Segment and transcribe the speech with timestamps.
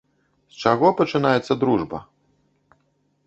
[0.53, 1.97] З чаго пачынаецца дружба?